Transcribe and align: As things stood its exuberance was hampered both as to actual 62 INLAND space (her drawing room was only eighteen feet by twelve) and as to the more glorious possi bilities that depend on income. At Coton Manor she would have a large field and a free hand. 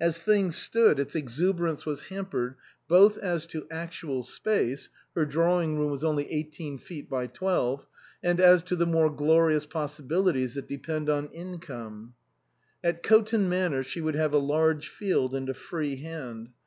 As 0.00 0.22
things 0.22 0.56
stood 0.56 0.98
its 0.98 1.14
exuberance 1.14 1.84
was 1.84 2.04
hampered 2.04 2.54
both 2.88 3.18
as 3.18 3.44
to 3.48 3.66
actual 3.70 4.22
62 4.22 4.50
INLAND 4.50 4.64
space 4.74 4.88
(her 5.14 5.26
drawing 5.26 5.78
room 5.78 5.90
was 5.90 6.02
only 6.02 6.32
eighteen 6.32 6.78
feet 6.78 7.10
by 7.10 7.26
twelve) 7.26 7.86
and 8.22 8.40
as 8.40 8.62
to 8.62 8.74
the 8.74 8.86
more 8.86 9.10
glorious 9.10 9.66
possi 9.66 10.08
bilities 10.08 10.54
that 10.54 10.66
depend 10.66 11.10
on 11.10 11.26
income. 11.28 12.14
At 12.82 13.02
Coton 13.02 13.50
Manor 13.50 13.82
she 13.82 14.00
would 14.00 14.14
have 14.16 14.32
a 14.32 14.38
large 14.38 14.88
field 14.88 15.34
and 15.34 15.46
a 15.50 15.52
free 15.52 15.96
hand. 15.96 16.52